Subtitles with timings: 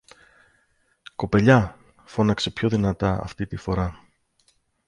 [1.15, 4.07] Κοπελιά, φώναξε πιο δυνατά αυτή τη φορά